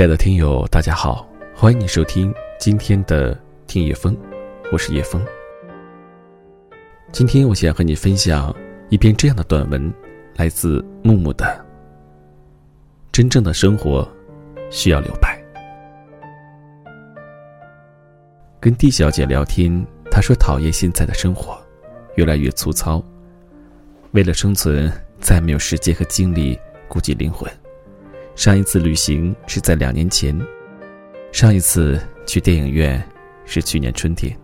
[0.00, 4.16] 亲爱的听友，大家好，欢迎你收听今天的听叶风，
[4.72, 5.22] 我是叶风。
[7.12, 8.50] 今天我想和你分享
[8.88, 9.92] 一篇这样的短文，
[10.36, 11.66] 来自木木的。
[13.12, 14.10] 真正的生活
[14.70, 15.38] 需要留白。
[18.58, 21.60] 跟 D 小姐聊天，她说讨厌现在的生活，
[22.14, 23.04] 越来越粗糙。
[24.12, 24.90] 为了生存，
[25.20, 27.46] 再没有时间和精力顾及灵魂。
[28.40, 30.34] 上一次旅行是在两年前，
[31.30, 33.06] 上一次去电影院
[33.44, 34.34] 是去年春天。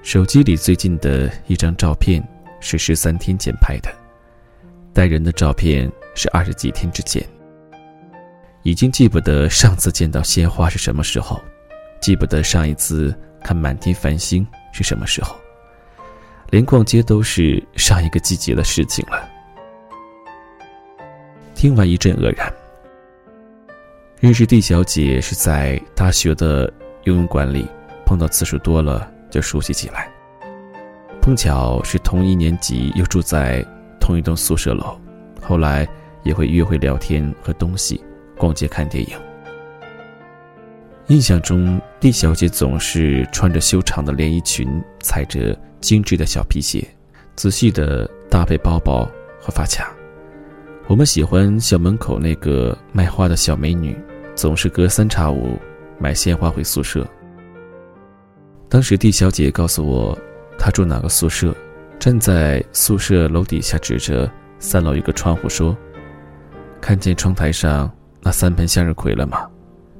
[0.00, 2.26] 手机里最近的一张照片
[2.60, 3.94] 是十三天前拍的，
[4.94, 7.22] 带人的照片是二十几天之前。
[8.62, 11.38] 已经记不得上次见到鲜花是什么时候，
[12.00, 13.14] 记不得上一次
[13.44, 15.36] 看满天繁星是什么时候，
[16.48, 19.28] 连逛街都是上一个季节的事情了。
[21.54, 22.50] 听完一阵愕然。
[24.20, 26.64] 认识 D 小姐是在大学的
[27.04, 27.64] 游泳馆里，
[28.04, 30.10] 碰到次数多了就熟悉起来。
[31.22, 33.64] 碰巧是同一年级，又住在
[34.00, 34.98] 同一栋宿舍楼，
[35.40, 35.86] 后来
[36.24, 38.02] 也会约会聊天和东西，
[38.36, 39.16] 逛街看电影。
[41.06, 46.84] 印象中，D 小姐总是穿着修长的连衣裙，踩着精致的小皮鞋，
[47.36, 49.08] 仔细的搭配包包
[49.40, 49.94] 和发卡。
[50.88, 53.96] 我们喜欢校门口那个卖花的小美女。
[54.38, 55.58] 总是隔三差五
[55.98, 57.04] 买鲜花回宿舍。
[58.68, 60.16] 当时 D 小姐告诉我，
[60.56, 61.52] 她住哪个宿舍，
[61.98, 64.30] 站在宿舍楼底下指着
[64.60, 65.76] 三楼一个窗户说
[66.80, 69.44] ：“看见窗台上那三盆向日葵了吗？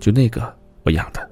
[0.00, 1.30] 就那个我养的。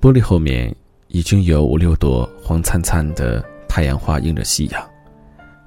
[0.00, 0.74] 玻璃后面
[1.08, 4.90] 已经有五六朵黄灿灿的太阳花映着夕阳。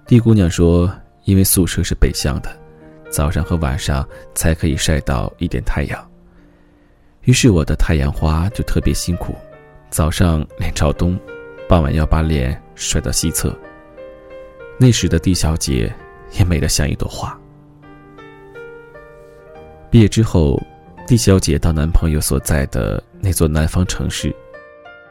[0.07, 0.91] D 姑娘说，
[1.25, 2.49] 因为宿舍是北向的。”
[3.11, 6.11] 早上和晚上才可以晒到一点太阳。
[7.23, 9.35] 于是我的太阳花就特别辛苦，
[9.91, 11.19] 早上脸朝东，
[11.69, 13.55] 傍晚要把脸甩到西侧。
[14.79, 15.93] 那时的 D 小姐
[16.31, 17.37] 也美得像一朵花。
[19.91, 20.59] 毕业之后
[21.05, 24.33] ，D 小姐到男朋友所在的那座南方城市，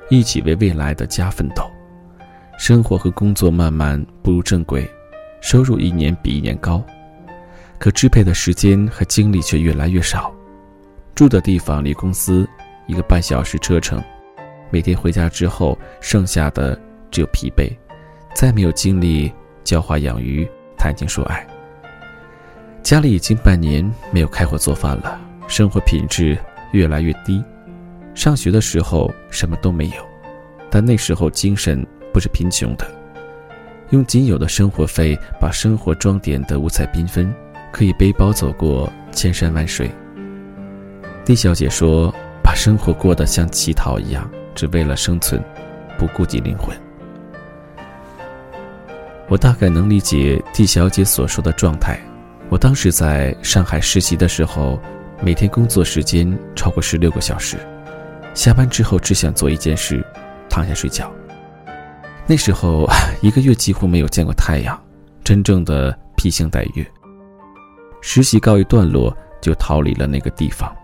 [0.08, 1.62] 一起为未来的家奋斗。
[2.58, 4.90] 生活和工作慢慢步入正轨，
[5.40, 6.82] 收入一年比一年高。
[7.80, 10.30] 可支配的时间和精力却越来越少，
[11.14, 12.46] 住的地方离公司
[12.86, 14.04] 一个半小时车程，
[14.68, 16.78] 每天回家之后，剩下的
[17.10, 17.74] 只有疲惫，
[18.34, 19.32] 再没有精力
[19.64, 20.46] 教花养鱼、
[20.76, 21.44] 谈情说爱。
[22.82, 23.82] 家里已经半年
[24.12, 26.36] 没有开火做饭了，生活品质
[26.72, 27.42] 越来越低。
[28.14, 30.06] 上学的时候什么都没有，
[30.68, 31.82] 但那时候精神
[32.12, 32.86] 不是贫穷的，
[33.88, 37.34] 用仅有的生活费把生活装点得五彩缤纷。
[37.72, 39.90] 可以背包走过千山万水。
[41.24, 45.42] D 小姐说：“把生活过得像乞讨一样，只为了生存，
[45.98, 46.76] 不顾及灵魂。”
[49.28, 52.00] 我大概能理解 D 小姐所说的状态。
[52.48, 54.80] 我当时在上海实习的时候，
[55.22, 57.56] 每天工作时间超过十六个小时，
[58.34, 60.04] 下班之后只想做一件事，
[60.48, 61.12] 躺下睡觉。
[62.26, 62.88] 那时候
[63.22, 64.76] 一个月几乎没有见过太阳，
[65.22, 66.84] 真正的披星戴月。
[68.00, 70.74] 实习告一段落，就逃离了那个地方，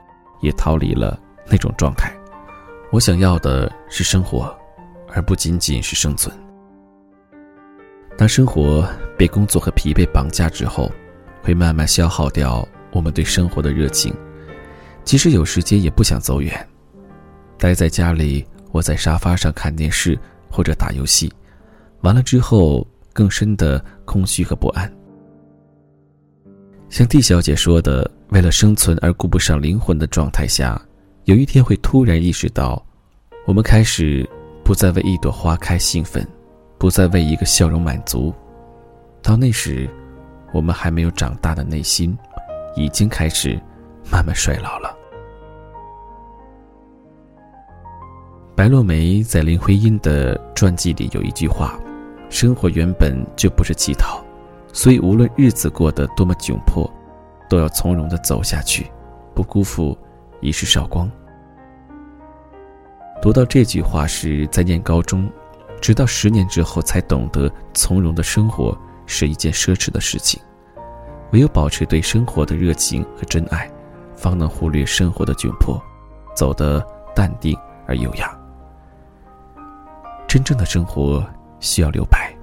[0.41, 1.19] 也逃离了
[1.49, 2.15] 那种状态。
[2.91, 4.56] 我想要的是生活，
[5.09, 6.34] 而不仅仅是生存。
[8.16, 8.88] 当生活
[9.19, 10.91] 被工作和疲惫绑架之后，
[11.43, 14.15] 会慢慢消耗掉我们对生活的热情。
[15.05, 16.66] 即使有时间，也不想走远，
[17.59, 20.19] 待在家里，窝在沙发上看电视
[20.50, 21.32] 或者打游戏，
[22.00, 24.91] 完了之后，更深的空虚和不安。
[26.97, 30.81] 像 D 小姐说的，为了生存而顾不上灵魂的状态下，
[31.25, 32.83] 有一天会突然意识到，
[33.47, 34.27] 我们开始
[34.65, 36.26] 不再为一朵花开兴奋，
[36.79, 38.32] 不再为一个笑容满足。
[39.23, 39.87] 到那时，
[40.55, 42.17] 我们还没有长大的内心，
[42.76, 43.61] 已经开始
[44.11, 44.97] 慢慢衰老了。
[48.55, 51.79] 白落梅在林徽因的传记里有一句话
[52.31, 54.19] ：“生活原本就不是乞讨。”
[54.76, 56.88] 所以，无论日子过得多么窘迫，
[57.49, 58.93] 都要从容的走下去，
[59.34, 59.96] 不辜负
[60.43, 61.11] 一世韶光。
[63.23, 65.32] 读到这句话时，在念高中，
[65.81, 68.76] 直到十年之后才懂得，从容的生活
[69.06, 70.38] 是一件奢侈的事情。
[71.32, 73.70] 唯有保持对生活的热情和真爱，
[74.14, 75.82] 方能忽略生活的窘迫，
[76.37, 78.38] 走得淡定而优雅。
[80.29, 81.26] 真正的生活
[81.61, 82.36] 需要留白。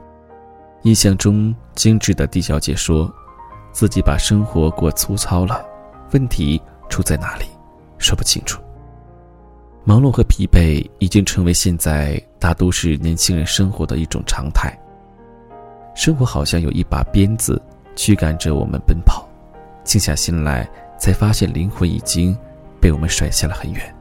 [0.83, 3.09] 印象中，精致的 D 小姐说，
[3.71, 5.65] 自己把生活过粗糙了，
[6.12, 7.45] 问题出在哪里，
[7.97, 8.62] 说不清楚。
[9.85, 14.77] 忙碌和疲惫已经成为现在大都市年轻人生活的一种常态。
[15.95, 17.62] 生活好像有一把鞭子
[17.95, 19.25] 驱赶着我们奔跑，
[19.86, 22.38] 静下心来，才发现灵魂已经
[22.81, 23.95] 被我们甩下了很远。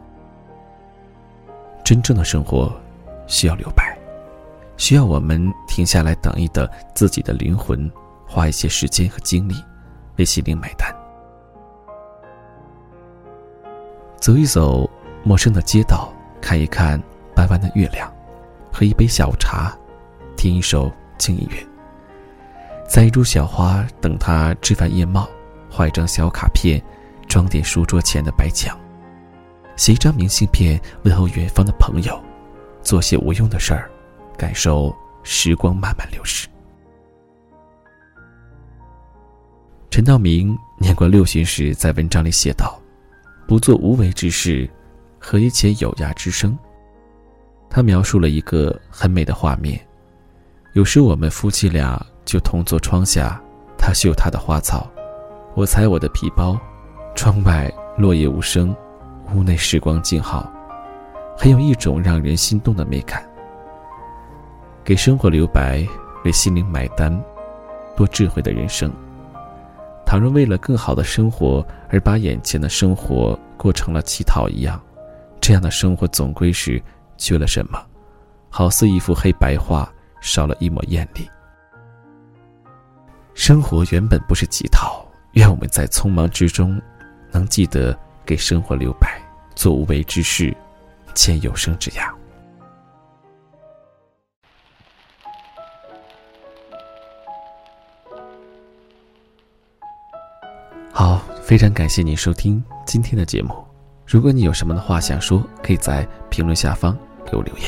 [1.84, 2.72] 真正的生活
[3.28, 3.96] 需要留白，
[4.76, 7.90] 需要我们停下来等一等自己的灵魂，
[8.26, 9.54] 花一些时间和精力
[10.16, 10.92] 为心灵买单。
[14.18, 14.88] 走一走
[15.24, 17.00] 陌生的街道，看一看
[17.36, 18.12] 弯弯的月亮，
[18.72, 19.76] 喝一杯下午茶，
[20.36, 21.56] 听一首轻音乐，
[22.88, 25.28] 栽一株小花，等它枝繁叶茂，
[25.70, 26.82] 画一张小卡片，
[27.28, 28.78] 装点书桌前的白墙，
[29.76, 32.20] 写一张明信片问候远方的朋友，
[32.82, 33.90] 做些无用的事儿，
[34.36, 36.48] 感受时光慢慢流逝。
[39.90, 42.78] 陈道明年过六旬时，在文章里写道。
[43.44, 44.70] 不做无为之事，
[45.18, 46.56] 何以且有涯之生？
[47.68, 49.78] 他描述了一个很美的画面。
[50.72, 53.38] 有时我们夫妻俩就同坐窗下，
[53.76, 54.90] 他绣他的花草，
[55.54, 56.58] 我踩我的皮包，
[57.14, 58.74] 窗外落叶无声，
[59.34, 60.50] 屋内时光静好，
[61.36, 63.28] 很有一种让人心动的美感。
[64.84, 65.86] 给生活留白，
[66.24, 67.12] 为心灵买单，
[67.96, 68.92] 多智慧的人生。
[70.04, 74.82] 倘若为了更好的生活而把眼前的生活过成了乞讨一样，
[75.40, 76.82] 这样的生活总归是
[77.16, 77.80] 缺了什么，
[78.50, 79.90] 好似一幅黑白画
[80.20, 81.26] 少了一抹艳丽。
[83.34, 86.80] 生活原本不是乞讨，愿我们在匆忙之中，
[87.30, 87.96] 能记得
[88.26, 89.22] 给生活留白，
[89.54, 90.54] 做无为之事，
[91.14, 92.12] 见有生之涯。
[101.42, 103.52] 非常感谢你收听今天的节目。
[104.06, 106.96] 如果你有什么的话想说，可以在评论下方
[107.26, 107.66] 给我留言。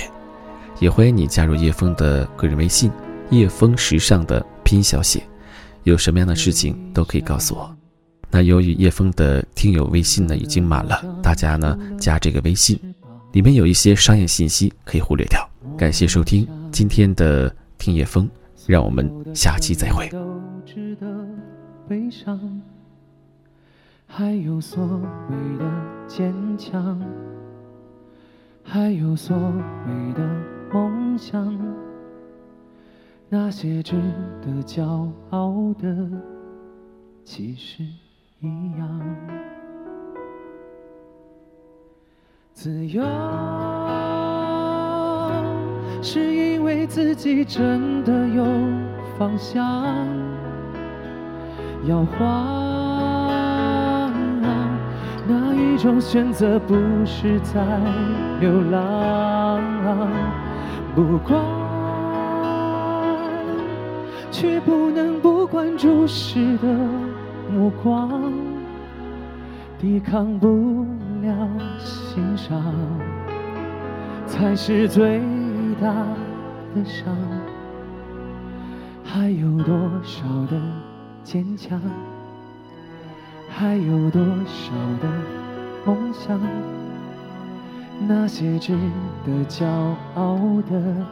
[0.79, 2.91] 也欢迎你加入叶枫的个人微信
[3.31, 5.23] “叶枫时尚”的拼音小写。
[5.83, 7.77] 有什么样的事情都可以告诉我。
[8.31, 12.79] 那由于叶枫的听友微信呢已经满了，大家呢加这个微信，
[13.33, 15.47] 里面有一些商业信息可以忽略掉。
[15.77, 18.31] 感谢收听今天的听叶枫，
[18.69, 20.09] 让我们下期再会。
[24.07, 24.85] 还有所
[25.29, 25.65] 谓的
[26.07, 27.01] 坚强，
[28.63, 30.23] 还有所谓的
[30.73, 31.59] 梦想，
[33.29, 33.97] 那些值
[34.41, 36.09] 得骄傲的，
[37.25, 37.83] 其实
[38.41, 39.01] 一样。
[42.53, 43.03] 自由，
[46.01, 48.45] 是因为自己真的有
[49.19, 49.85] 方向，
[51.85, 52.64] 要花。
[55.85, 57.61] 种选择不是在
[58.41, 59.61] 流浪，
[60.95, 61.39] 不管，
[64.31, 66.69] 却不能不管注视的
[67.53, 68.33] 目光，
[69.79, 70.87] 抵抗不
[71.21, 72.65] 了欣赏，
[74.27, 75.21] 才是最
[75.83, 75.93] 大
[76.75, 77.15] 的伤。
[79.05, 80.59] 还有多少的
[81.23, 81.79] 坚强？
[83.51, 84.73] 还有多少
[85.03, 85.09] 的
[85.85, 86.41] 梦想？
[88.09, 88.77] 那些值
[89.25, 89.65] 得骄
[90.15, 90.37] 傲
[90.69, 91.07] 的，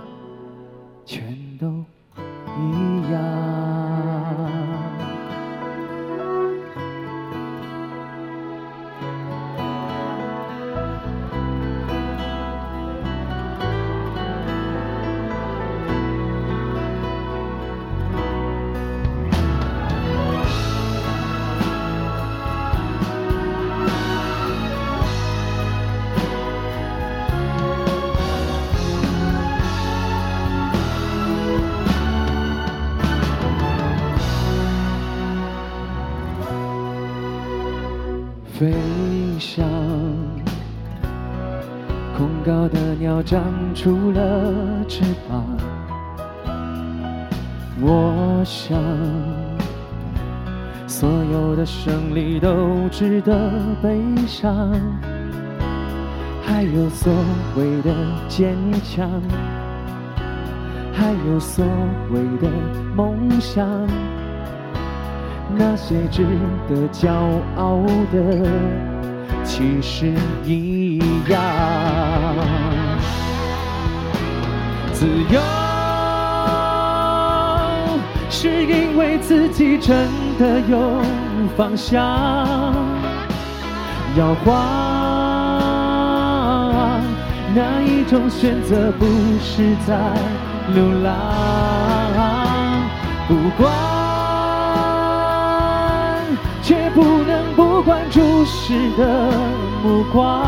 [1.04, 1.22] 全
[1.58, 1.84] 都
[2.58, 3.71] 一样。
[38.58, 38.70] 飞
[39.38, 39.64] 翔，
[42.16, 43.42] 恐高的鸟长
[43.74, 45.44] 出了翅膀。
[47.80, 48.78] 我想，
[50.86, 53.50] 所有的胜利都值得
[53.82, 54.70] 悲伤。
[56.44, 57.12] 还有所
[57.56, 57.92] 谓的
[58.28, 58.54] 坚
[58.84, 59.08] 强，
[60.92, 61.64] 还有所
[62.10, 62.48] 谓的
[62.94, 63.66] 梦想。
[65.56, 66.24] 那些值
[66.68, 67.10] 得骄
[67.56, 68.16] 傲的，
[69.44, 71.40] 其实一样。
[74.92, 75.40] 自由，
[78.30, 80.78] 是因为自己真的有
[81.56, 82.00] 方向，
[84.16, 84.52] 摇晃。
[87.54, 89.04] 哪一种选择不
[89.40, 89.98] 是在
[90.74, 91.12] 流浪？
[93.28, 93.70] 不管，
[96.94, 99.30] 不能不管注视的
[99.82, 100.44] 目光，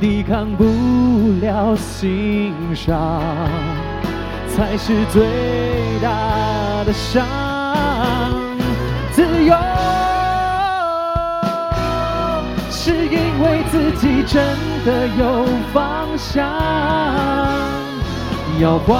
[0.00, 0.64] 抵抗不
[1.40, 3.22] 了欣赏，
[4.48, 5.22] 才是最
[6.02, 6.08] 大
[6.84, 7.26] 的伤。
[9.12, 9.54] 自由。
[12.72, 14.42] 是因为自己真
[14.86, 16.42] 的有方向，
[18.58, 18.96] 摇晃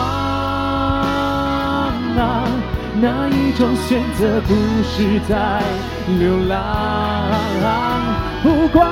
[2.18, 2.46] 啊，
[3.00, 5.62] 哪一种选择不是在
[6.18, 7.30] 流浪？
[8.42, 8.86] 不管，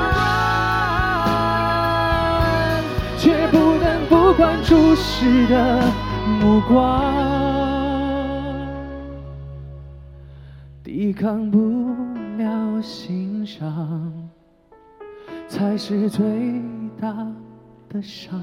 [3.18, 5.82] 却不能不管注视的
[6.40, 7.12] 目光，
[10.82, 11.94] 抵抗不
[12.38, 14.12] 了欣赏。
[15.48, 16.62] 才是最
[17.00, 17.10] 大
[17.88, 18.40] 的伤，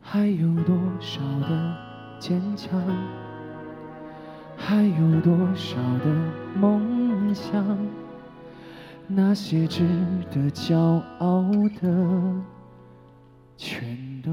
[0.00, 1.76] 还有多少的
[2.20, 2.70] 坚强，
[4.56, 6.06] 还有多少的
[6.58, 7.64] 梦想，
[9.06, 9.86] 那些值
[10.30, 10.76] 得骄
[11.18, 11.42] 傲
[11.80, 12.42] 的，
[13.56, 14.30] 全都